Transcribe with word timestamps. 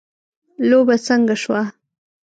لوبه 0.69 0.95
څنګه 1.07 1.35
شوه. 1.43 1.61